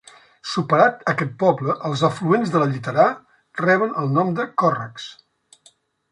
Superat 0.51 1.03
aquest 1.11 1.33
poble, 1.41 1.75
els 1.89 2.01
afluents 2.07 2.53
de 2.55 2.61
la 2.63 2.67
Lliterà 2.71 3.05
reben 3.61 3.93
el 4.05 4.09
nom 4.15 4.31
de 4.39 4.47
còrrecs. 4.63 5.05